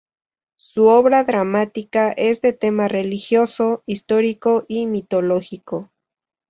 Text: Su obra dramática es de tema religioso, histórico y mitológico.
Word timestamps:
Su 0.55 0.87
obra 0.87 1.23
dramática 1.23 2.09
es 2.13 2.41
de 2.41 2.53
tema 2.53 2.87
religioso, 2.87 3.83
histórico 3.85 4.65
y 4.67 4.87
mitológico. 4.87 5.91